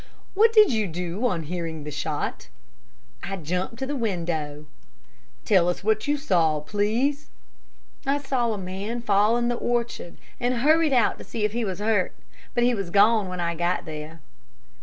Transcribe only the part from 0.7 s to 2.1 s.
you do on hearing the